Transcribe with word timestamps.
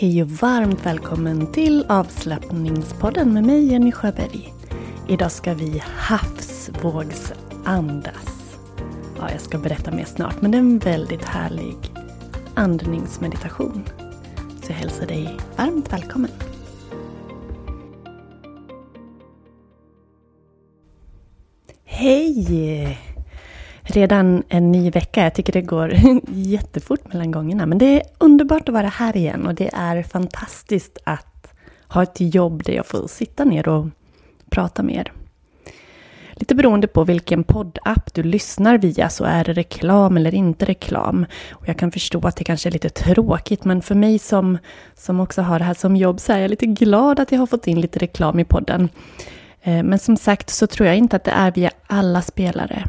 Hej 0.00 0.22
och 0.22 0.30
varmt 0.30 0.86
välkommen 0.86 1.52
till 1.52 1.84
avslappningspodden 1.88 3.32
med 3.32 3.44
mig 3.44 3.72
Jenny 3.72 3.92
Sjöberg. 3.92 4.54
Idag 5.08 5.32
ska 5.32 5.54
vi 5.54 5.82
havsvågsandas. 5.86 8.56
Ja, 9.18 9.30
jag 9.30 9.40
ska 9.40 9.58
berätta 9.58 9.90
mer 9.90 10.04
snart, 10.04 10.42
men 10.42 10.50
det 10.50 10.56
är 10.56 10.60
en 10.60 10.78
väldigt 10.78 11.24
härlig 11.24 11.76
andningsmeditation. 12.54 13.84
Så 14.62 14.72
jag 14.72 14.76
hälsar 14.76 15.06
dig 15.06 15.36
varmt 15.56 15.92
välkommen. 15.92 16.30
Hej! 21.84 23.09
Redan 23.92 24.42
en 24.48 24.72
ny 24.72 24.90
vecka. 24.90 25.22
Jag 25.22 25.34
tycker 25.34 25.52
det 25.52 25.62
går 25.62 25.94
jättefort 26.28 27.12
mellan 27.12 27.30
gångerna. 27.30 27.66
Men 27.66 27.78
det 27.78 28.00
är 28.00 28.02
underbart 28.18 28.68
att 28.68 28.74
vara 28.74 28.88
här 28.88 29.16
igen 29.16 29.46
och 29.46 29.54
det 29.54 29.70
är 29.72 30.02
fantastiskt 30.02 30.98
att 31.04 31.52
ha 31.88 32.02
ett 32.02 32.16
jobb 32.34 32.62
där 32.62 32.72
jag 32.72 32.86
får 32.86 33.08
sitta 33.08 33.44
ner 33.44 33.68
och 33.68 33.86
prata 34.50 34.82
med 34.82 34.94
er. 34.96 35.12
Lite 36.32 36.54
beroende 36.54 36.86
på 36.86 37.04
vilken 37.04 37.44
poddapp 37.44 38.14
du 38.14 38.22
lyssnar 38.22 38.78
via 38.78 39.08
så 39.08 39.24
är 39.24 39.44
det 39.44 39.52
reklam 39.52 40.16
eller 40.16 40.34
inte 40.34 40.64
reklam. 40.64 41.26
Och 41.52 41.68
jag 41.68 41.78
kan 41.78 41.92
förstå 41.92 42.26
att 42.26 42.36
det 42.36 42.44
kanske 42.44 42.68
är 42.68 42.72
lite 42.72 42.88
tråkigt 42.88 43.64
men 43.64 43.82
för 43.82 43.94
mig 43.94 44.18
som, 44.18 44.58
som 44.94 45.20
också 45.20 45.42
har 45.42 45.58
det 45.58 45.64
här 45.64 45.74
som 45.74 45.96
jobb 45.96 46.20
så 46.20 46.32
är 46.32 46.38
jag 46.38 46.50
lite 46.50 46.66
glad 46.66 47.20
att 47.20 47.32
jag 47.32 47.38
har 47.38 47.46
fått 47.46 47.66
in 47.66 47.80
lite 47.80 47.98
reklam 47.98 48.40
i 48.40 48.44
podden. 48.44 48.88
Eh, 49.62 49.82
men 49.82 49.98
som 49.98 50.16
sagt 50.16 50.50
så 50.50 50.66
tror 50.66 50.86
jag 50.86 50.96
inte 50.96 51.16
att 51.16 51.24
det 51.24 51.30
är 51.30 51.52
via 51.52 51.70
alla 51.86 52.22
spelare. 52.22 52.84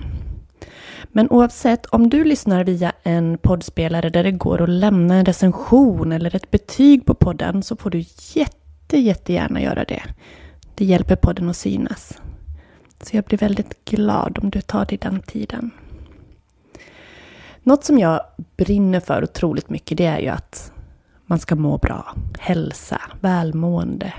Men 1.12 1.30
oavsett, 1.30 1.86
om 1.86 2.10
du 2.10 2.24
lyssnar 2.24 2.64
via 2.64 2.92
en 3.04 3.38
poddspelare 3.38 4.10
där 4.10 4.24
det 4.24 4.32
går 4.32 4.62
att 4.62 4.70
lämna 4.70 5.16
en 5.16 5.26
recension 5.26 6.12
eller 6.12 6.36
ett 6.36 6.52
betyg 6.52 7.06
på 7.06 7.14
podden 7.14 7.64
så 7.64 7.76
får 7.76 7.90
du 7.90 8.04
jätte, 8.34 8.98
jättegärna 8.98 9.62
göra 9.62 9.84
det. 9.84 10.04
Det 10.76 10.86
hjälper 10.86 11.16
podden 11.16 11.50
att 11.50 11.58
synas. 11.58 12.22
Så 13.02 13.16
jag 13.16 13.24
blir 13.24 13.38
väldigt 13.38 13.86
glad 13.86 14.40
om 14.42 14.50
du 14.50 14.62
tar 14.62 14.86
dig 14.86 14.98
den 14.98 15.22
tiden. 15.22 15.72
Något 17.64 17.84
som 17.84 18.00
jag 18.00 18.22
brinner 18.58 19.00
för 19.00 19.24
otroligt 19.24 19.70
mycket 19.70 19.98
det 19.98 20.06
är 20.06 20.20
ju 20.20 20.28
att 20.28 20.72
man 21.26 21.40
ska 21.40 21.56
må 21.56 21.78
bra, 21.78 22.16
hälsa, 22.40 23.02
välmående. 23.20 24.14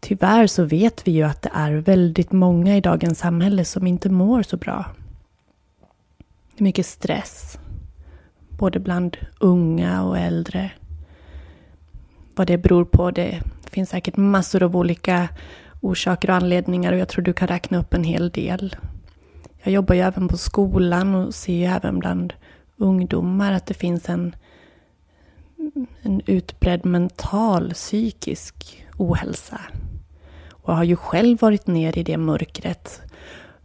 Tyvärr 0.00 0.46
så 0.46 0.64
vet 0.64 1.08
vi 1.08 1.12
ju 1.12 1.22
att 1.22 1.42
det 1.42 1.50
är 1.54 1.72
väldigt 1.72 2.32
många 2.32 2.76
i 2.76 2.80
dagens 2.80 3.18
samhälle 3.18 3.64
som 3.64 3.86
inte 3.86 4.08
mår 4.08 4.42
så 4.42 4.56
bra. 4.56 4.84
Det 6.60 6.62
är 6.62 6.66
mycket 6.66 6.86
stress. 6.86 7.58
Både 8.48 8.80
bland 8.80 9.16
unga 9.38 10.02
och 10.02 10.18
äldre. 10.18 10.70
Vad 12.34 12.46
det 12.46 12.58
beror 12.58 12.84
på, 12.84 13.10
det 13.10 13.42
finns 13.70 13.90
säkert 13.90 14.16
massor 14.16 14.62
av 14.62 14.76
olika 14.76 15.28
orsaker 15.80 16.30
och 16.30 16.36
anledningar 16.36 16.92
och 16.92 16.98
jag 16.98 17.08
tror 17.08 17.24
du 17.24 17.32
kan 17.32 17.48
räkna 17.48 17.78
upp 17.78 17.94
en 17.94 18.04
hel 18.04 18.30
del. 18.30 18.76
Jag 19.62 19.72
jobbar 19.72 19.94
ju 19.94 20.00
även 20.00 20.28
på 20.28 20.36
skolan 20.36 21.14
och 21.14 21.34
ser 21.34 21.54
ju 21.54 21.64
även 21.64 21.98
bland 21.98 22.32
ungdomar 22.76 23.52
att 23.52 23.66
det 23.66 23.74
finns 23.74 24.08
en, 24.08 24.36
en 26.02 26.20
utbredd 26.26 26.84
mental 26.84 27.70
psykisk 27.74 28.84
ohälsa. 28.96 29.60
Och 30.50 30.72
jag 30.72 30.76
har 30.76 30.84
ju 30.84 30.96
själv 30.96 31.40
varit 31.40 31.66
ner 31.66 31.98
i 31.98 32.02
det 32.02 32.16
mörkret 32.16 33.09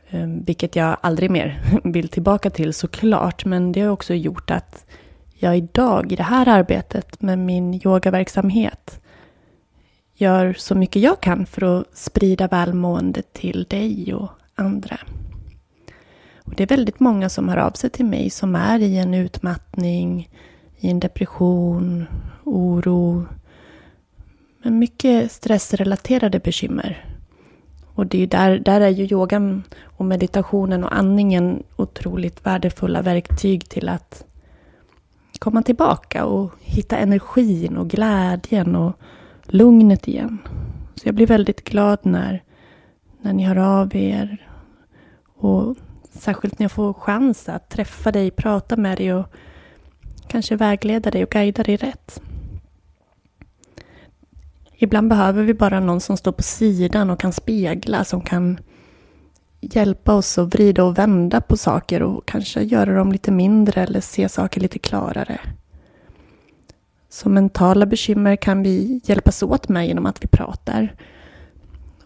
Ehm, 0.09 0.43
vilket 0.43 0.75
jag 0.75 0.97
aldrig 1.01 1.31
mer 1.31 1.61
vill 1.83 2.09
tillbaka 2.09 2.49
till 2.49 2.73
såklart. 2.73 3.45
Men 3.45 3.71
det 3.71 3.81
har 3.81 3.89
också 3.89 4.13
gjort 4.13 4.51
att 4.51 4.85
jag 5.33 5.57
idag 5.57 6.11
i 6.11 6.15
det 6.15 6.23
här 6.23 6.47
arbetet 6.47 7.21
med 7.21 7.39
min 7.39 7.73
yogaverksamhet 7.73 9.01
gör 10.13 10.53
så 10.53 10.75
mycket 10.75 11.01
jag 11.01 11.21
kan 11.21 11.45
för 11.45 11.79
att 11.79 11.97
sprida 11.97 12.47
välmående 12.47 13.21
till 13.21 13.65
dig 13.69 14.13
och 14.13 14.29
andra. 14.55 14.97
Och 16.37 16.53
det 16.55 16.63
är 16.63 16.67
väldigt 16.67 16.99
många 16.99 17.29
som 17.29 17.49
hör 17.49 17.57
av 17.57 17.71
sig 17.71 17.89
till 17.89 18.05
mig 18.05 18.29
som 18.29 18.55
är 18.55 18.79
i 18.79 18.97
en 18.97 19.13
utmattning, 19.13 20.29
i 20.77 20.89
en 20.89 20.99
depression, 20.99 22.05
oro, 22.43 23.25
men 24.63 24.79
mycket 24.79 25.31
stressrelaterade 25.31 26.39
bekymmer. 26.39 27.14
Och 27.95 28.07
det 28.07 28.23
är 28.23 28.27
där, 28.27 28.59
där 28.59 28.81
är 28.81 28.89
ju 28.89 29.03
yogan 29.03 29.63
och 29.83 30.05
meditationen 30.05 30.83
och 30.83 30.95
andningen 30.95 31.63
otroligt 31.75 32.45
värdefulla 32.45 33.01
verktyg 33.01 33.69
till 33.69 33.89
att 33.89 34.25
komma 35.39 35.61
tillbaka 35.61 36.25
och 36.25 36.51
hitta 36.59 36.97
energin 36.97 37.77
och 37.77 37.89
glädjen 37.89 38.75
och 38.75 38.93
lugnet 39.45 40.07
igen. 40.07 40.37
Så 40.95 41.07
jag 41.07 41.15
blir 41.15 41.27
väldigt 41.27 41.63
glad 41.63 41.99
när, 42.01 42.43
när 43.21 43.33
ni 43.33 43.43
hör 43.43 43.57
av 43.57 43.95
er. 43.95 44.47
Och 45.35 45.75
särskilt 46.11 46.59
när 46.59 46.63
jag 46.63 46.71
får 46.71 46.93
chans 46.93 47.49
att 47.49 47.69
träffa 47.69 48.11
dig, 48.11 48.31
prata 48.31 48.77
med 48.77 48.97
dig 48.97 49.13
och 49.13 49.25
kanske 50.27 50.55
vägleda 50.55 51.11
dig 51.11 51.23
och 51.23 51.29
guida 51.29 51.63
dig 51.63 51.77
rätt. 51.77 52.21
Ibland 54.77 55.09
behöver 55.09 55.43
vi 55.43 55.53
bara 55.53 55.79
någon 55.79 56.01
som 56.01 56.17
står 56.17 56.31
på 56.31 56.43
sidan 56.43 57.09
och 57.09 57.19
kan 57.19 57.33
spegla, 57.33 58.03
som 58.03 58.21
kan 58.21 58.59
hjälpa 59.61 60.13
oss 60.13 60.37
att 60.37 60.55
vrida 60.55 60.83
och 60.83 60.97
vända 60.97 61.41
på 61.41 61.57
saker 61.57 62.03
och 62.03 62.25
kanske 62.25 62.61
göra 62.61 62.95
dem 62.95 63.11
lite 63.11 63.31
mindre 63.31 63.83
eller 63.83 64.01
se 64.01 64.29
saker 64.29 64.61
lite 64.61 64.79
klarare. 64.79 65.39
Så 67.09 67.29
mentala 67.29 67.85
bekymmer 67.85 68.35
kan 68.35 68.63
vi 68.63 69.01
hjälpas 69.03 69.43
åt 69.43 69.69
med 69.69 69.87
genom 69.87 70.05
att 70.05 70.23
vi 70.23 70.27
pratar. 70.27 70.95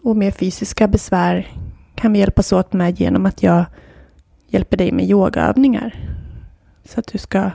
Och 0.02 0.16
med 0.16 0.34
fysiska 0.34 0.88
besvär 0.88 1.48
kan 1.94 2.12
vi 2.12 2.18
hjälpas 2.18 2.52
åt 2.52 2.72
med 2.72 3.00
genom 3.00 3.26
att 3.26 3.42
jag 3.42 3.64
hjälper 4.48 4.76
dig 4.76 4.92
med 4.92 5.10
yogaövningar. 5.10 5.94
Så 6.84 7.00
att 7.00 7.06
du 7.12 7.18
ska 7.18 7.50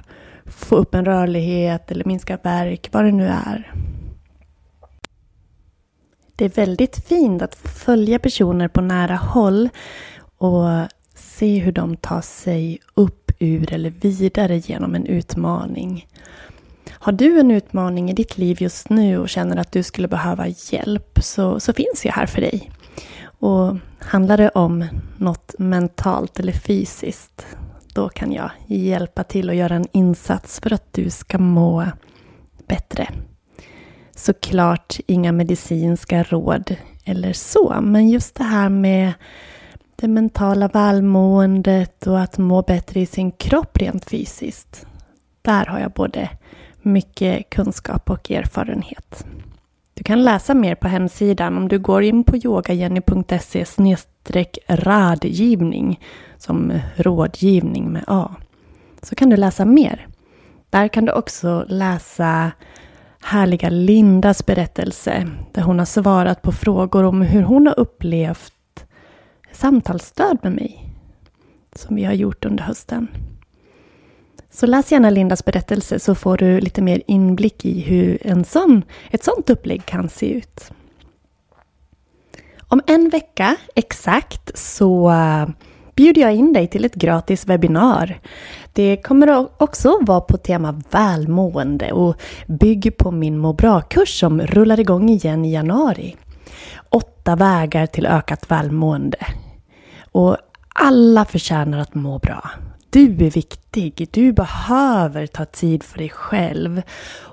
få 0.45 0.75
upp 0.75 0.95
en 0.95 1.05
rörlighet 1.05 1.91
eller 1.91 2.05
minska 2.05 2.37
värk, 2.43 2.89
vad 2.91 3.05
det 3.05 3.11
nu 3.11 3.27
är. 3.27 3.84
Det 6.35 6.45
är 6.45 6.49
väldigt 6.49 7.07
fint 7.07 7.41
att 7.41 7.55
följa 7.55 8.19
personer 8.19 8.67
på 8.67 8.81
nära 8.81 9.15
håll 9.15 9.69
och 10.37 10.67
se 11.15 11.59
hur 11.59 11.71
de 11.71 11.97
tar 11.97 12.21
sig 12.21 12.79
upp 12.93 13.31
ur 13.39 13.73
eller 13.73 13.89
vidare 13.89 14.57
genom 14.57 14.95
en 14.95 15.05
utmaning. 15.05 16.07
Har 16.89 17.11
du 17.11 17.39
en 17.39 17.51
utmaning 17.51 18.09
i 18.09 18.13
ditt 18.13 18.37
liv 18.37 18.57
just 18.59 18.89
nu 18.89 19.17
och 19.17 19.29
känner 19.29 19.57
att 19.57 19.71
du 19.71 19.83
skulle 19.83 20.07
behöva 20.07 20.47
hjälp 20.47 21.19
så, 21.21 21.59
så 21.59 21.73
finns 21.73 22.05
jag 22.05 22.13
här 22.13 22.25
för 22.25 22.41
dig. 22.41 22.71
Och 23.39 23.75
handlar 23.99 24.37
det 24.37 24.49
om 24.49 24.85
något 25.17 25.55
mentalt 25.59 26.39
eller 26.39 26.53
fysiskt, 26.53 27.45
då 27.93 28.09
kan 28.09 28.31
jag 28.31 28.51
hjälpa 28.67 29.23
till 29.23 29.49
och 29.49 29.55
göra 29.55 29.75
en 29.75 29.87
insats 29.91 30.59
för 30.59 30.73
att 30.73 30.93
du 30.93 31.09
ska 31.09 31.37
må 31.37 31.85
bättre. 32.67 33.09
Såklart 34.15 34.99
inga 35.07 35.31
medicinska 35.31 36.23
råd 36.23 36.75
eller 37.05 37.33
så, 37.33 37.81
men 37.81 38.09
just 38.09 38.35
det 38.35 38.43
här 38.43 38.69
med 38.69 39.13
det 39.95 40.07
mentala 40.07 40.67
välmåendet 40.67 42.07
och 42.07 42.19
att 42.19 42.37
må 42.37 42.61
bättre 42.61 42.99
i 42.99 43.05
sin 43.05 43.31
kropp 43.31 43.77
rent 43.77 44.09
fysiskt. 44.09 44.85
Där 45.41 45.65
har 45.65 45.79
jag 45.79 45.91
både 45.91 46.29
mycket 46.81 47.49
kunskap 47.49 48.09
och 48.09 48.31
erfarenhet. 48.31 49.25
Du 49.93 50.03
kan 50.03 50.23
läsa 50.23 50.53
mer 50.53 50.75
på 50.75 50.87
hemsidan 50.87 51.57
om 51.57 51.67
du 51.67 51.79
går 51.79 52.03
in 52.03 52.23
på 52.23 52.37
yogajenny.se 52.37 53.65
radgivning 54.67 55.99
som 56.37 56.79
rådgivning 56.95 57.91
med 57.91 58.03
A. 58.07 58.35
Så 59.01 59.15
kan 59.15 59.29
du 59.29 59.37
läsa 59.37 59.65
mer. 59.65 60.07
Där 60.69 60.87
kan 60.87 61.05
du 61.05 61.11
också 61.11 61.65
läsa 61.67 62.51
härliga 63.25 63.69
Lindas 63.69 64.45
berättelse 64.45 65.27
där 65.51 65.61
hon 65.61 65.79
har 65.79 65.85
svarat 65.85 66.41
på 66.41 66.51
frågor 66.51 67.03
om 67.03 67.21
hur 67.21 67.41
hon 67.41 67.67
har 67.67 67.79
upplevt 67.79 68.85
samtalsstöd 69.51 70.37
med 70.43 70.51
mig 70.51 70.89
som 71.75 71.95
vi 71.95 72.03
har 72.03 72.13
gjort 72.13 72.45
under 72.45 72.63
hösten. 72.63 73.07
Så 74.51 74.65
läs 74.65 74.91
gärna 74.91 75.09
Lindas 75.09 75.45
berättelse 75.45 75.99
så 75.99 76.15
får 76.15 76.37
du 76.37 76.59
lite 76.59 76.81
mer 76.81 77.01
inblick 77.07 77.65
i 77.65 77.81
hur 77.81 78.27
en 78.27 78.45
sån, 78.45 78.83
ett 79.11 79.23
sånt 79.23 79.49
upplägg 79.49 79.85
kan 79.85 80.09
se 80.09 80.33
ut. 80.33 80.71
Om 82.67 82.81
en 82.87 83.09
vecka 83.09 83.55
exakt 83.75 84.57
så 84.57 85.13
bjuder 85.95 86.21
jag 86.21 86.33
in 86.33 86.53
dig 86.53 86.67
till 86.67 86.85
ett 86.85 86.95
gratis 86.95 87.47
webbinar. 87.47 88.19
Det 88.73 88.97
kommer 88.97 89.47
också 89.63 89.99
vara 90.01 90.21
på 90.21 90.37
tema 90.37 90.81
välmående 90.91 91.91
och 91.91 92.15
bygger 92.47 92.91
på 92.91 93.11
min 93.11 93.37
må 93.37 93.53
bra-kurs 93.53 94.19
som 94.19 94.41
rullar 94.41 94.79
igång 94.79 95.09
igen 95.09 95.45
i 95.45 95.53
januari. 95.53 96.15
Åtta 96.89 97.35
vägar 97.35 97.85
till 97.85 98.05
ökat 98.05 98.51
välmående. 98.51 99.17
Och 100.11 100.37
alla 100.73 101.25
förtjänar 101.25 101.79
att 101.79 101.95
må 101.95 102.19
bra. 102.19 102.49
Du 102.89 103.25
är 103.25 103.31
viktig. 103.31 104.07
Du 104.11 104.33
behöver 104.33 105.27
ta 105.27 105.45
tid 105.45 105.83
för 105.83 105.97
dig 105.97 106.09
själv 106.09 106.81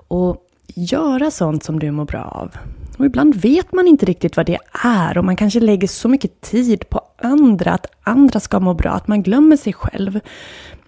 och 0.09 0.37
göra 0.75 1.31
sånt 1.31 1.65
som 1.65 1.79
du 1.79 1.91
mår 1.91 2.05
bra 2.05 2.25
av. 2.25 2.57
Och 2.99 3.07
ibland 3.07 3.35
vet 3.35 3.73
man 3.73 3.89
inte 3.89 4.07
riktigt 4.07 4.37
vad 4.37 4.47
det 4.47 4.59
är 4.85 5.19
och 5.19 5.25
man 5.25 5.37
kanske 5.37 5.61
lägger 5.61 5.89
så 5.89 6.09
mycket 6.09 6.41
tid 6.41 6.89
på 6.89 7.02
andra, 7.23 7.73
att 7.73 7.87
andra 8.03 8.41
ska 8.41 8.61
må 8.61 8.75
bra, 8.75 8.91
att 8.91 9.09
man 9.09 9.23
glömmer 9.23 9.57
sig 9.57 9.73
själv. 9.73 10.21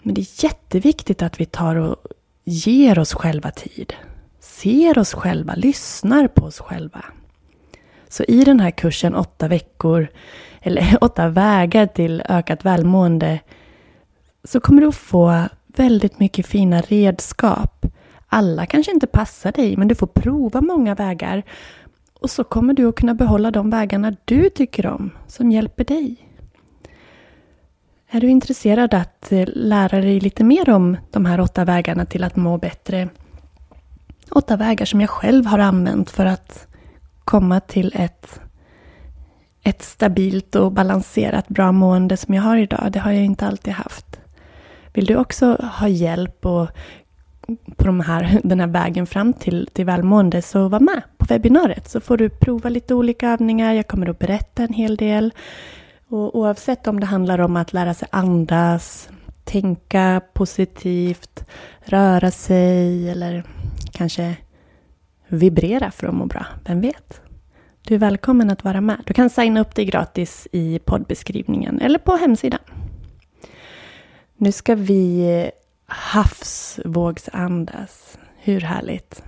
Men 0.02 0.14
det 0.14 0.20
är 0.20 0.44
jätteviktigt 0.44 1.22
att 1.22 1.40
vi 1.40 1.46
tar 1.46 1.76
och 1.76 1.96
ger 2.44 2.98
oss 2.98 3.14
själva 3.14 3.50
tid. 3.50 3.92
Ser 4.40 4.98
oss 4.98 5.14
själva, 5.14 5.54
lyssnar 5.54 6.28
på 6.28 6.44
oss 6.44 6.60
själva. 6.60 7.04
Så 8.08 8.25
i 8.25 8.44
den 8.44 8.60
här 8.60 8.70
kursen, 8.70 9.14
åtta 9.14 9.48
veckor, 9.48 10.08
eller 10.60 10.98
åtta 11.04 11.28
vägar 11.28 11.86
till 11.86 12.22
ökat 12.28 12.64
välmående, 12.64 13.40
så 14.44 14.60
kommer 14.60 14.80
du 14.82 14.88
att 14.88 14.96
få 14.96 15.42
väldigt 15.66 16.19
mycket 16.19 16.46
fina 16.46 16.80
redskap. 16.80 17.87
Alla 18.26 18.66
kanske 18.66 18.92
inte 18.92 19.06
passar 19.06 19.52
dig, 19.52 19.76
men 19.76 19.88
du 19.88 19.94
får 19.94 20.06
prova 20.06 20.60
många 20.60 20.94
vägar. 20.94 21.42
Och 22.20 22.30
så 22.30 22.44
kommer 22.44 22.75
du 22.75 22.88
att 22.88 22.94
kunna 22.94 23.14
behålla 23.14 23.50
de 23.50 23.70
vägarna 23.70 24.16
du 24.25 24.50
tycker 24.50 24.87
om, 24.87 25.10
som 25.26 25.50
hjälper 25.50 25.84
dig. 25.84 26.24
Är 28.14 28.20
du 28.20 28.28
intresserad 28.28 28.94
att 28.94 29.32
eh, 29.32 29.44
lära 29.46 30.00
dig 30.00 30.20
lite 30.20 30.44
mer 30.44 30.70
om 30.70 30.96
de 31.11 31.25
här 31.25 31.40
åtta 31.40 31.64
vägarna 31.64 32.06
till 32.06 32.25
att 32.25 32.37
må 32.37 32.58
bättre? 32.58 33.08
Åtta 34.31 34.56
vägar 34.56 34.87
som 34.87 35.00
jag 35.00 35.11
själv 35.11 35.46
har 35.46 35.58
använt 35.58 36.11
för 36.11 36.26
att 36.26 36.66
komma 37.25 37.61
till 37.61 37.93
ett 37.96 38.40
ett 39.62 39.82
stabilt 39.82 40.55
och 40.55 40.72
balanserat 40.72 41.49
bra 41.49 41.72
mående 41.72 42.16
som 42.16 42.34
jag 42.34 42.43
har 42.43 42.56
idag. 42.56 42.93
Det 42.93 42.99
har 42.99 43.12
jag 43.12 43.25
inte 43.25 43.46
alltid 43.46 43.72
haft. 43.72 44.20
Vill 44.93 45.06
du 45.06 45.16
också 45.16 45.69
ha 45.81 45.88
hjälp 45.88 46.46
och 46.46 46.69
på 47.76 47.84
de 47.84 48.00
här, 48.00 48.40
den 48.44 48.61
här 48.61 48.66
vägen 48.66 49.06
fram 49.06 49.32
till, 49.32 49.69
till 49.72 49.87
välmående 49.87 50.43
så 50.43 50.69
var 50.69 50.81
med 50.81 51.02
på 51.19 51.26
webbinariet 51.28 51.90
så 51.90 52.00
får 52.00 52.16
du 52.16 52.28
prova 52.28 52.69
lite 52.69 52.94
olika 52.94 53.31
övningar. 53.31 53.72
Jag 53.72 53.87
kommer 53.88 54.11
att 54.11 54.19
berätta 54.19 54.62
en 54.62 54.75
hel 54.75 54.96
del. 54.96 55.32
Och 56.14 56.38
oavsett 56.38 56.87
om 56.87 57.00
det 57.00 57.06
handlar 57.06 57.38
om 57.38 57.56
att 57.56 57.72
lära 57.72 57.94
sig 57.94 58.08
andas, 58.12 59.08
tänka 59.44 60.20
positivt, 60.32 61.44
röra 61.84 62.31
sig 62.31 63.11
eller 63.11 63.44
kanske 63.93 64.37
vibrera 65.28 65.90
för 65.90 66.06
att 66.06 66.14
må 66.14 66.26
bra. 66.26 66.46
Vem 66.64 66.81
vet? 66.81 67.20
Du 67.82 67.94
är 67.94 67.99
välkommen 67.99 68.50
att 68.50 68.64
vara 68.64 68.81
med. 68.81 69.02
Du 69.06 69.14
kan 69.14 69.31
signa 69.31 69.61
upp 69.61 69.75
dig 69.75 69.84
gratis 69.84 70.49
i 70.52 70.78
poddbeskrivningen 70.78 71.81
eller 71.81 71.99
på 71.99 72.16
hemsidan. 72.16 72.61
Nu 74.37 74.52
ska 74.52 74.75
vi 74.75 75.50
havsvågsandas. 75.87 78.19
Hur 78.37 78.61
härligt? 78.61 79.22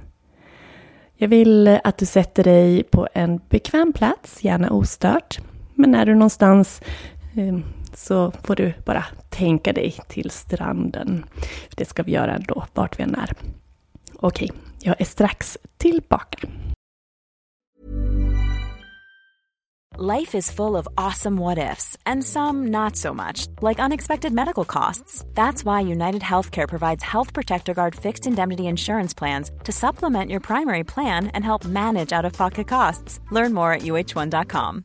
Jag 1.15 1.29
vill 1.29 1.79
att 1.85 1.99
du 1.99 2.06
sätter 2.06 2.44
dig 2.44 2.83
på 2.83 3.09
en 3.15 3.41
bekväm 3.49 3.93
plats, 3.93 4.44
gärna 4.44 4.71
ostört. 4.71 5.41
Men 5.76 5.94
är 5.94 6.06
du 6.06 6.14
någonstans 6.14 6.81
eh, 7.37 7.58
så 7.94 8.32
får 8.43 8.56
du 8.56 8.75
bara 8.84 9.05
tänka 9.31 9.73
dig 9.73 9.94
till 10.08 10.31
stranden. 10.31 11.25
Det 11.76 11.84
ska 11.84 12.02
vi 12.02 12.12
göra 12.12 12.34
ändå, 12.34 12.67
vart 12.75 12.99
vi 12.99 13.02
än 13.02 13.14
är. 13.14 13.32
Okej, 14.17 14.50
jag 14.81 15.00
är 15.00 15.05
strax 15.05 15.58
tillbaka. 15.76 16.38
Life 19.99 20.34
is 20.34 20.50
full 20.50 20.76
of 20.76 20.87
awesome 20.99 21.38
what 21.38 21.56
ifs, 21.56 21.96
and 22.05 22.23
some 22.23 22.67
not 22.67 22.96
so 22.96 23.14
much, 23.14 23.46
like 23.62 23.78
unexpected 23.78 24.31
medical 24.31 24.67
costs. 24.67 25.25
That's 25.32 25.64
why 25.64 25.81
United 25.81 26.20
Healthcare 26.20 26.69
provides 26.69 27.02
Health 27.02 27.32
Protector 27.32 27.73
Guard 27.73 27.94
fixed 27.94 28.26
indemnity 28.26 28.67
insurance 28.67 29.14
plans 29.14 29.50
to 29.64 29.73
supplement 29.73 30.31
your 30.31 30.40
primary 30.40 30.84
plan 30.84 31.28
and 31.28 31.43
help 31.43 31.64
manage 31.64 32.12
out 32.12 32.26
of 32.26 32.34
pocket 32.34 32.69
costs. 32.69 33.20
Learn 33.31 33.55
more 33.55 33.73
at 33.73 33.82
uh1.com. 33.82 34.84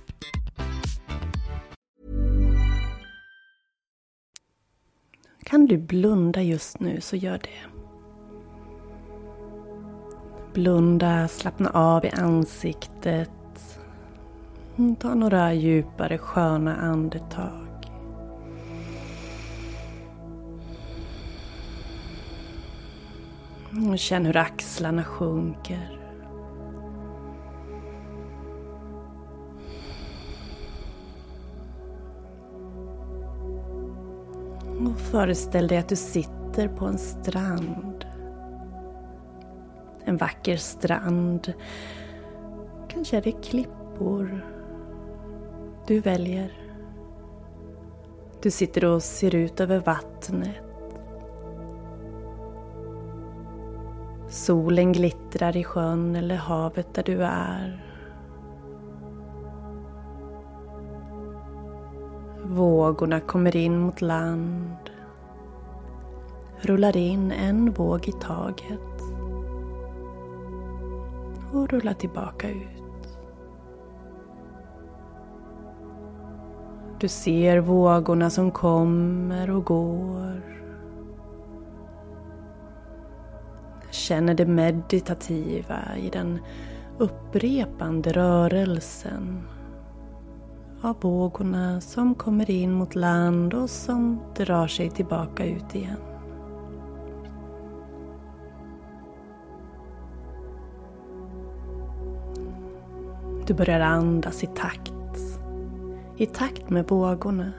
Kan 5.51 5.65
du 5.65 5.77
blunda 5.77 6.41
just 6.41 6.79
nu 6.79 7.01
så 7.01 7.15
gör 7.15 7.37
det. 7.37 7.69
Blunda, 10.53 11.27
slappna 11.27 11.69
av 11.69 12.05
i 12.05 12.09
ansiktet. 12.09 13.79
Ta 14.99 15.13
några 15.13 15.53
djupare 15.53 16.17
sköna 16.17 16.75
andetag. 16.75 17.67
Och 23.91 23.99
känn 23.99 24.25
hur 24.25 24.37
axlarna 24.37 25.03
sjunker. 25.03 26.00
Och 34.87 34.99
föreställ 34.99 35.67
dig 35.67 35.77
att 35.77 35.89
du 35.89 35.95
sitter 35.95 36.67
på 36.67 36.85
en 36.85 36.97
strand. 36.97 38.05
En 40.05 40.17
vacker 40.17 40.57
strand. 40.57 41.53
Kanske 42.87 43.17
är 43.17 43.21
det 43.21 43.31
klippor. 43.31 44.45
Du 45.87 45.99
väljer. 45.99 46.51
Du 48.41 48.51
sitter 48.51 48.85
och 48.85 49.03
ser 49.03 49.35
ut 49.35 49.59
över 49.59 49.79
vattnet. 49.79 50.55
Solen 54.29 54.93
glittrar 54.93 55.57
i 55.57 55.63
sjön 55.63 56.15
eller 56.15 56.35
havet 56.35 56.93
där 56.93 57.03
du 57.03 57.23
är. 57.23 57.90
Vågorna 62.51 63.19
kommer 63.19 63.55
in 63.55 63.79
mot 63.79 64.01
land. 64.01 64.89
rullar 66.61 66.97
in 66.97 67.31
en 67.31 67.71
våg 67.71 68.07
i 68.07 68.11
taget 68.11 69.01
och 71.53 71.69
rullar 71.69 71.93
tillbaka 71.93 72.49
ut. 72.49 73.17
Du 76.99 77.07
ser 77.07 77.57
vågorna 77.57 78.29
som 78.29 78.51
kommer 78.51 79.49
och 79.49 79.65
går. 79.65 80.41
Känner 83.91 84.33
det 84.33 84.45
meditativa 84.45 85.97
i 85.97 86.09
den 86.09 86.39
upprepande 86.97 88.11
rörelsen 88.11 89.47
av 90.81 90.95
vågorna 91.01 91.81
som 91.81 92.15
kommer 92.15 92.51
in 92.51 92.71
mot 92.71 92.95
land 92.95 93.53
och 93.53 93.69
som 93.69 94.19
drar 94.35 94.67
sig 94.67 94.89
tillbaka 94.89 95.45
ut 95.45 95.75
igen. 95.75 95.97
Du 103.47 103.53
börjar 103.53 103.79
andas 103.79 104.43
i 104.43 104.47
takt. 104.47 104.93
I 106.17 106.25
takt 106.25 106.69
med 106.69 106.87
vågorna. 106.87 107.51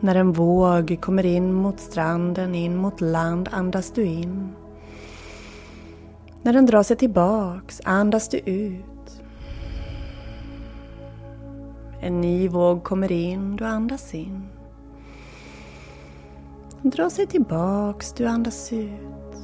När 0.00 0.14
en 0.14 0.32
våg 0.32 0.98
kommer 1.00 1.26
in 1.26 1.52
mot 1.52 1.80
stranden, 1.80 2.54
in 2.54 2.76
mot 2.76 3.00
land, 3.00 3.48
andas 3.52 3.90
du 3.90 4.04
in. 4.04 4.48
När 6.42 6.52
den 6.52 6.66
drar 6.66 6.82
sig 6.82 6.96
tillbaks 6.96 7.80
andas 7.84 8.28
du 8.28 8.38
ut. 8.38 8.95
En 12.00 12.20
ny 12.20 12.48
våg 12.48 12.84
kommer 12.84 13.12
in, 13.12 13.56
du 13.56 13.64
andas 13.64 14.14
in. 14.14 14.42
Den 16.82 16.90
drar 16.90 17.08
sig 17.08 17.26
tillbaks, 17.26 18.12
du 18.12 18.26
andas 18.26 18.72
ut. 18.72 19.36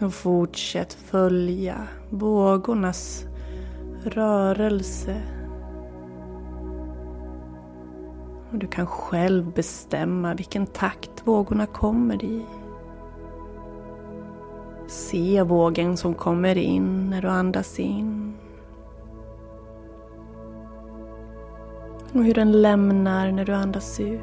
Och 0.00 0.14
fortsätt 0.14 0.92
följa 0.92 1.86
vågornas 2.10 3.24
rörelse. 4.04 5.22
Och 8.52 8.58
du 8.58 8.66
kan 8.66 8.86
själv 8.86 9.52
bestämma 9.52 10.34
vilken 10.34 10.66
takt 10.66 11.10
vågorna 11.24 11.66
kommer 11.66 12.24
i. 12.24 12.42
Se 14.86 15.42
vågen 15.42 15.96
som 15.96 16.14
kommer 16.14 16.58
in 16.58 17.10
när 17.10 17.22
du 17.22 17.28
andas 17.28 17.80
in. 17.80 18.23
Och 22.14 22.24
hur 22.24 22.34
den 22.34 22.62
lämnar 22.62 23.32
när 23.32 23.44
du 23.44 23.52
andas 23.52 24.00
ut. 24.00 24.20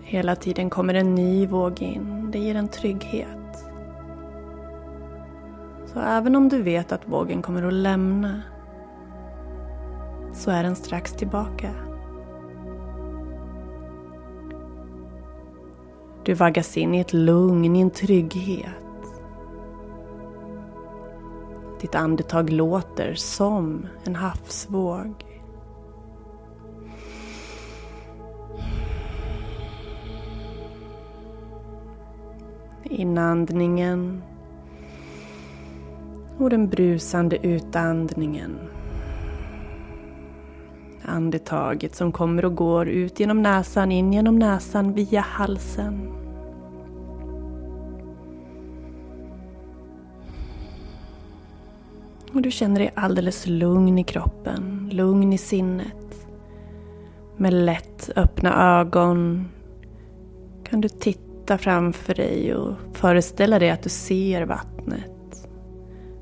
Hela 0.00 0.36
tiden 0.36 0.70
kommer 0.70 0.94
en 0.94 1.14
ny 1.14 1.46
våg 1.46 1.82
in. 1.82 2.30
Det 2.30 2.38
ger 2.38 2.54
en 2.54 2.68
trygghet. 2.68 3.64
Så 5.86 6.00
även 6.00 6.36
om 6.36 6.48
du 6.48 6.62
vet 6.62 6.92
att 6.92 7.08
vågen 7.08 7.42
kommer 7.42 7.62
att 7.62 7.72
lämna 7.72 8.42
så 10.32 10.50
är 10.50 10.62
den 10.62 10.76
strax 10.76 11.12
tillbaka. 11.12 11.70
Du 16.24 16.34
vaggas 16.34 16.76
in 16.76 16.94
i 16.94 17.00
ett 17.00 17.12
lugn, 17.12 17.76
i 17.76 17.80
en 17.80 17.90
trygghet. 17.90 18.89
Ditt 21.80 21.94
andetag 21.94 22.50
låter 22.50 23.14
som 23.14 23.86
en 24.04 24.16
havsvåg. 24.16 25.14
Inandningen 32.84 34.22
och 36.38 36.50
den 36.50 36.68
brusande 36.68 37.46
utandningen. 37.46 38.58
Andetaget 41.02 41.94
som 41.94 42.12
kommer 42.12 42.44
och 42.44 42.54
går 42.54 42.88
ut 42.88 43.20
genom 43.20 43.42
näsan, 43.42 43.92
in 43.92 44.12
genom 44.12 44.38
näsan, 44.38 44.92
via 44.92 45.20
halsen. 45.20 46.19
Och 52.32 52.42
du 52.42 52.50
känner 52.50 52.80
dig 52.80 52.90
alldeles 52.94 53.46
lugn 53.46 53.98
i 53.98 54.04
kroppen, 54.04 54.88
lugn 54.92 55.32
i 55.32 55.38
sinnet. 55.38 56.26
Med 57.36 57.52
lätt 57.52 58.10
öppna 58.16 58.80
ögon 58.80 59.48
kan 60.64 60.80
du 60.80 60.88
titta 60.88 61.58
framför 61.58 62.14
dig 62.14 62.54
och 62.54 62.74
föreställa 62.92 63.58
dig 63.58 63.70
att 63.70 63.82
du 63.82 63.88
ser 63.88 64.46
vattnet. 64.46 65.48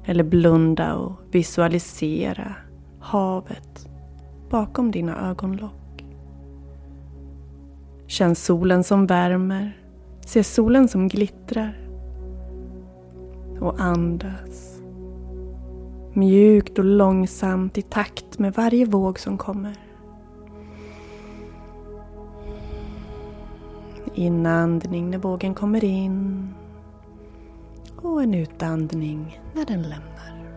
Eller 0.04 0.24
blunda 0.24 0.94
och 0.94 1.12
visualisera 1.30 2.54
havet 3.00 3.88
bakom 4.50 4.90
dina 4.90 5.30
ögonlock. 5.30 6.04
Känn 8.06 8.34
solen 8.34 8.84
som 8.84 9.06
värmer. 9.06 9.82
Se 10.20 10.44
solen 10.44 10.88
som 10.88 11.08
glittrar. 11.08 11.78
Och 13.60 13.80
andas. 13.80 14.67
Mjukt 16.18 16.78
och 16.78 16.84
långsamt 16.84 17.78
i 17.78 17.82
takt 17.82 18.38
med 18.38 18.54
varje 18.54 18.84
våg 18.84 19.18
som 19.18 19.38
kommer. 19.38 19.76
Inandning 24.14 25.10
när 25.10 25.18
vågen 25.18 25.54
kommer 25.54 25.84
in. 25.84 26.48
Och 27.96 28.22
en 28.22 28.34
utandning 28.34 29.40
när 29.54 29.64
den 29.64 29.82
lämnar. 29.82 30.54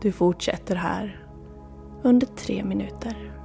Du 0.00 0.12
fortsätter 0.12 0.76
här 0.76 1.26
under 2.02 2.26
tre 2.26 2.64
minuter. 2.64 3.37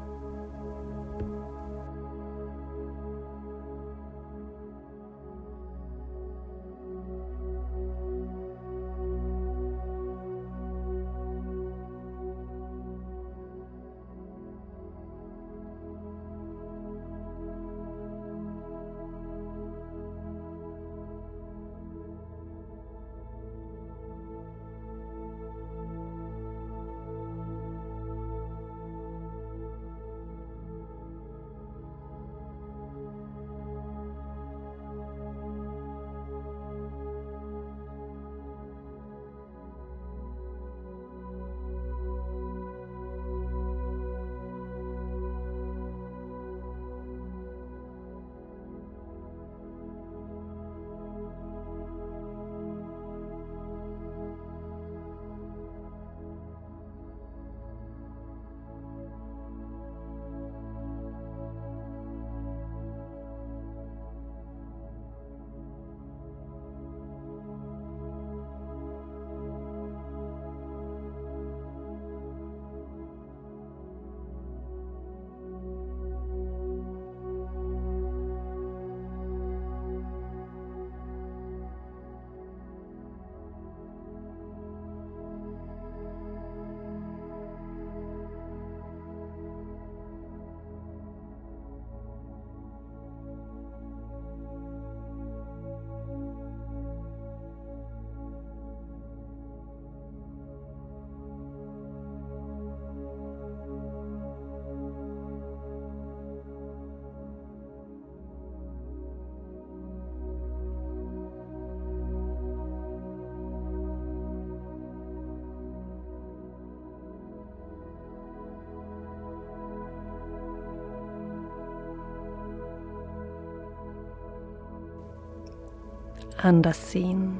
Andas 126.38 126.96
in. 126.96 127.38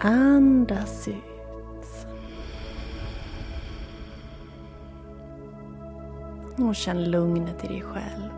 Andas 0.00 1.08
ut. 1.08 1.14
Och 6.56 6.76
känn 6.76 7.10
lugnet 7.10 7.64
i 7.64 7.66
dig 7.66 7.82
själv. 7.82 8.30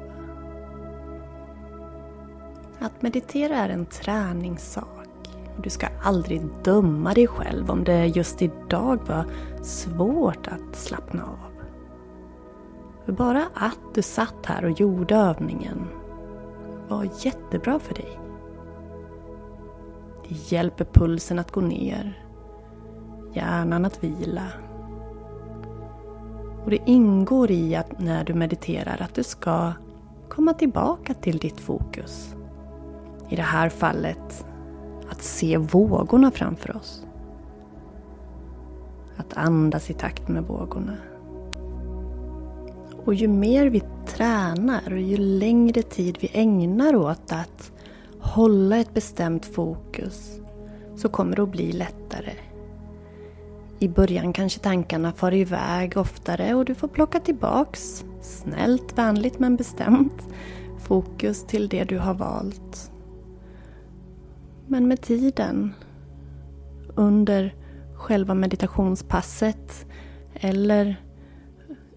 Att 2.78 3.02
meditera 3.02 3.56
är 3.56 3.68
en 3.68 3.86
träningssak. 3.86 4.96
Du 5.62 5.70
ska 5.70 5.86
aldrig 6.02 6.42
döma 6.64 7.14
dig 7.14 7.26
själv 7.26 7.70
om 7.70 7.84
det 7.84 8.06
just 8.06 8.42
idag 8.42 9.00
var 9.06 9.24
svårt 9.62 10.46
att 10.46 10.76
slappna 10.76 11.22
av. 11.24 11.50
För 13.04 13.12
bara 13.12 13.46
att 13.54 13.94
du 13.94 14.02
satt 14.02 14.46
här 14.46 14.64
och 14.64 14.80
gjorde 14.80 15.14
övningen 15.14 15.88
var 16.90 17.08
jättebra 17.20 17.78
för 17.78 17.94
dig. 17.94 18.20
Det 20.28 20.52
hjälper 20.52 20.84
pulsen 20.84 21.38
att 21.38 21.50
gå 21.50 21.60
ner, 21.60 22.24
hjärnan 23.32 23.84
att 23.84 24.04
vila. 24.04 24.46
Och 26.64 26.70
det 26.70 26.78
ingår 26.86 27.50
i 27.50 27.76
att 27.76 28.00
när 28.00 28.24
du 28.24 28.34
mediterar 28.34 29.02
att 29.02 29.14
du 29.14 29.22
ska 29.22 29.72
komma 30.28 30.54
tillbaka 30.54 31.14
till 31.14 31.38
ditt 31.38 31.60
fokus. 31.60 32.34
I 33.28 33.36
det 33.36 33.42
här 33.42 33.68
fallet 33.68 34.46
att 35.10 35.22
se 35.22 35.56
vågorna 35.56 36.30
framför 36.30 36.76
oss. 36.76 37.06
Att 39.16 39.36
andas 39.36 39.90
i 39.90 39.94
takt 39.94 40.28
med 40.28 40.42
vågorna. 40.42 40.96
Och 43.10 43.14
ju 43.14 43.28
mer 43.28 43.66
vi 43.66 43.82
tränar 44.06 44.92
och 44.92 45.00
ju 45.00 45.16
längre 45.16 45.82
tid 45.82 46.18
vi 46.20 46.30
ägnar 46.32 46.96
åt 46.96 47.32
att 47.32 47.72
hålla 48.20 48.76
ett 48.76 48.94
bestämt 48.94 49.46
fokus 49.46 50.40
så 50.96 51.08
kommer 51.08 51.36
det 51.36 51.42
att 51.42 51.50
bli 51.50 51.72
lättare. 51.72 52.32
I 53.78 53.88
början 53.88 54.32
kanske 54.32 54.60
tankarna 54.60 55.12
far 55.12 55.34
iväg 55.34 55.96
oftare 55.96 56.54
och 56.54 56.64
du 56.64 56.74
får 56.74 56.88
plocka 56.88 57.20
tillbaks, 57.20 58.04
snällt, 58.20 58.98
vänligt 58.98 59.38
men 59.38 59.56
bestämt, 59.56 60.28
fokus 60.78 61.44
till 61.46 61.68
det 61.68 61.84
du 61.84 61.98
har 61.98 62.14
valt. 62.14 62.92
Men 64.66 64.88
med 64.88 65.00
tiden, 65.00 65.74
under 66.94 67.54
själva 67.94 68.34
meditationspasset 68.34 69.86
eller 70.34 70.96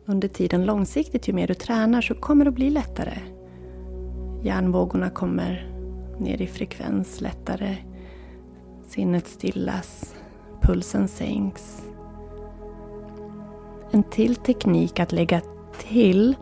under 0.05 0.27
tiden 0.27 0.65
långsiktigt, 0.65 1.27
ju 1.27 1.33
mer 1.33 1.48
du 1.48 1.53
tränar 1.53 2.01
så 2.01 2.15
kommer 2.15 2.45
det 2.45 2.50
att 2.50 2.55
bli 2.55 2.69
lättare. 2.69 3.17
Hjärnvågorna 4.43 5.10
kommer 5.10 5.74
ner 6.19 6.41
i 6.41 6.48
frekvens 6.48 7.22
lättare. 7.22 7.77
Sinnet 8.88 9.27
stillas, 9.27 10.15
pulsen 10.62 11.07
sänks. 11.07 11.83
En 13.91 14.03
till 14.03 14.36
teknik 14.36 15.00
att 15.00 15.12
lägga 15.12 15.41
till 15.79 16.36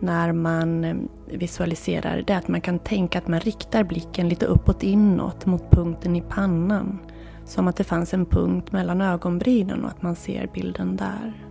när 0.00 0.32
man 0.32 0.84
eh, 0.84 0.96
visualiserar 1.26 2.24
det 2.26 2.32
är 2.32 2.38
att 2.38 2.48
man 2.48 2.60
kan 2.60 2.78
tänka 2.78 3.18
att 3.18 3.28
man 3.28 3.40
riktar 3.40 3.84
blicken 3.84 4.28
lite 4.28 4.46
uppåt 4.46 4.82
inåt 4.82 5.46
mot 5.46 5.70
punkten 5.70 6.16
i 6.16 6.20
pannan. 6.20 6.98
Som 7.44 7.68
att 7.68 7.76
det 7.76 7.84
fanns 7.84 8.14
en 8.14 8.26
punkt 8.26 8.72
mellan 8.72 9.00
ögonbrynen 9.00 9.84
och 9.84 9.90
att 9.90 10.02
man 10.02 10.16
ser 10.16 10.50
bilden 10.54 10.96
där. 10.96 11.47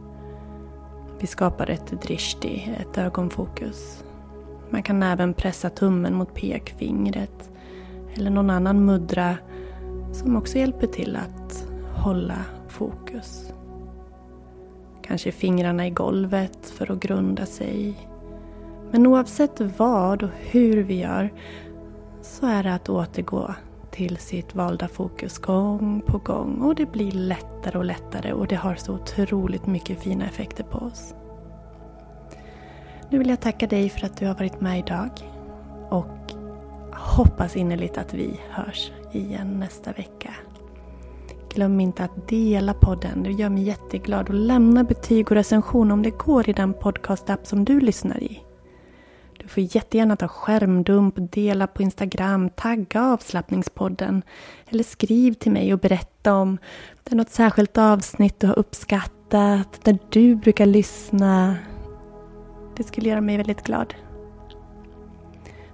Vi 1.20 1.28
skapar 1.28 1.70
ett 1.70 2.02
drishti, 2.02 2.76
ett 2.80 2.98
ögonfokus. 2.98 4.04
Man 4.70 4.84
kan 4.84 5.04
även 5.04 5.34
pressa 5.34 5.70
tummen 5.70 6.14
mot 6.14 6.34
pekfingret 6.34 7.50
eller 8.14 8.30
någon 8.30 8.50
annan 8.50 8.86
muddra 8.86 9.38
som 10.14 10.36
också 10.36 10.58
hjälper 10.58 10.88
till 10.88 11.16
att 11.16 11.68
hålla 11.94 12.46
fokus. 12.68 13.54
Kanske 15.02 15.32
fingrarna 15.32 15.88
i 15.88 15.90
golvet 15.90 16.70
för 16.70 16.92
att 16.92 17.00
grunda 17.00 17.46
sig. 17.46 18.10
Men 18.92 19.08
oavsett 19.08 19.62
vad 19.78 20.24
och 20.24 20.30
hur 20.36 20.84
vi 20.84 21.00
gör 21.00 21.34
så 22.22 22.46
är 22.46 22.64
det 22.64 22.74
att 22.74 22.90
återgå 22.90 23.54
till 23.92 24.18
sitt 24.18 24.56
valda 24.56 24.88
fokus 24.88 25.38
gång 25.38 26.02
på 26.06 26.18
gång 26.18 26.62
och 26.62 26.76
det 26.76 26.92
blir 26.92 27.12
lättare 27.12 27.78
och 27.78 27.86
lättare 27.86 28.34
och 28.34 28.48
det 28.48 28.56
har 28.56 28.76
så 28.76 28.94
otroligt 28.94 29.68
mycket 29.68 30.04
fina 30.04 30.26
effekter 30.26 30.64
på 30.64 30.78
oss. 30.78 31.14
Nu 33.10 33.18
vill 33.18 33.30
jag 33.30 33.42
tacka 33.42 33.68
dig 33.68 33.90
för 33.90 34.06
att 34.06 34.18
du 34.18 34.28
har 34.28 34.34
varit 34.34 34.62
med 34.62 34.80
idag 34.80 35.10
och 35.90 36.32
hoppas 36.94 37.56
innerligt 37.56 37.98
att 37.98 38.14
vi 38.14 38.40
hörs 38.50 38.92
igen 39.12 39.60
nästa 39.60 39.92
vecka. 39.92 40.34
Glöm 41.54 41.80
inte 41.80 42.04
att 42.04 42.28
dela 42.28 42.74
podden, 42.74 43.24
det 43.24 43.32
gör 43.32 43.50
mig 43.50 43.64
jätteglad 43.64 44.30
och 44.30 44.36
lämna 44.36 44.84
betyg 44.84 45.32
och 45.32 45.36
recension 45.36 45.92
om 45.92 46.04
det 46.04 46.18
går 46.18 46.50
i 46.50 46.54
den 46.54 46.74
podcastapp 46.74 47.48
som 47.48 47.66
du 47.66 47.80
lyssnar 47.80 48.24
i. 48.24 48.47
Du 49.48 49.52
får 49.52 49.76
jättegärna 49.76 50.16
ta 50.16 50.28
skärmdump, 50.28 51.16
dela 51.18 51.68
på 51.68 51.82
Instagram, 51.82 52.50
tagga 52.50 53.04
avslappningspodden 53.04 54.22
eller 54.70 54.84
skriv 54.84 55.34
till 55.34 55.52
mig 55.52 55.74
och 55.74 55.80
berätta 55.80 56.34
om 56.34 56.58
det 57.04 57.12
är 57.12 57.16
något 57.16 57.30
särskilt 57.30 57.78
avsnitt 57.78 58.40
du 58.40 58.48
har 58.48 58.60
uppskattat, 58.60 59.80
där 59.84 60.00
du 60.10 60.36
brukar 60.36 60.66
lyssna. 60.66 61.56
Det 62.78 62.84
skulle 62.84 63.10
göra 63.10 63.22
mig 63.22 63.38
väldigt 63.38 63.64
glad. 63.64 63.94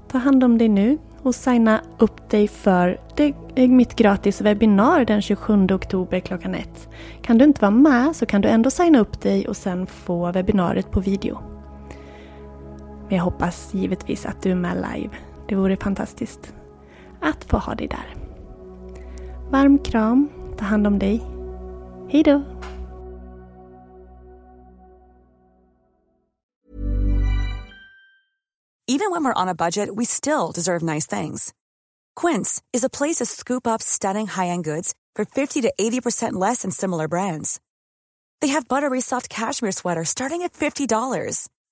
Ta 0.08 0.18
hand 0.18 0.44
om 0.44 0.58
dig 0.58 0.70
nu 0.70 0.98
och 1.22 1.36
signa 1.36 1.82
upp 1.98 2.30
dig 2.30 2.48
för 2.48 3.00
det 3.16 3.68
mitt 3.68 3.96
gratis 3.96 4.42
webbinar 4.42 5.06
den 5.06 5.22
27 5.22 5.68
oktober 5.72 6.20
klockan 6.20 6.56
ett. 6.56 6.90
Kan 7.22 7.38
du 7.38 7.46
inte 7.46 7.62
vara 7.62 7.72
med 7.72 8.16
så 8.16 8.26
kan 8.26 8.42
du 8.42 8.50
ändå 8.50 8.70
signa 8.70 9.00
upp 9.00 9.22
dig 9.22 9.48
och 9.48 9.58
sen 9.58 9.88
få 9.88 10.32
webbinariet 10.32 10.92
på 10.92 11.00
video. 11.00 11.53
Men 13.08 13.18
jag 13.18 13.24
hoppas 13.24 13.74
givetvis 13.74 14.26
att 14.26 14.42
du 14.42 14.52
är 14.52 14.56
med 14.56 14.76
live. 14.76 15.10
Det 15.48 15.56
vore 15.56 15.78
fantastiskt 15.78 16.54
att 17.22 17.44
få 17.44 17.58
ha 17.58 17.76
dig 17.76 17.88
där. 17.88 18.16
Varm 19.50 19.78
kram, 19.78 20.30
ta 20.58 20.66
hand 20.66 20.88
om 20.88 21.00
dig. 21.00 21.24
Hejdå! 22.10 22.44
Even 28.88 29.12
when 29.12 29.24
we're 29.24 29.42
on 29.42 29.50
a 29.50 29.56
budget 29.56 29.90
we 29.96 30.06
still 30.06 30.52
deserve 30.52 30.84
nice 30.84 31.08
things. 31.08 31.54
Quince 32.16 32.62
is 32.74 32.84
a 32.84 32.90
place 32.90 33.16
to 33.16 33.26
scoop 33.26 33.66
up 33.66 33.82
stunning 33.82 34.28
high-end 34.28 34.64
goods 34.66 34.94
for 35.16 35.26
50 35.26 35.62
to 35.62 35.74
80% 35.80 36.34
less 36.34 36.62
than 36.62 36.72
similar 36.72 37.08
brands. 37.08 37.60
They 38.42 38.50
have 38.50 38.68
buttery 38.68 39.02
soft 39.02 39.30
cashmere 39.30 39.72
sweaters 39.72 40.10
starting 40.10 40.44
at 40.44 40.54
$50 40.54 40.88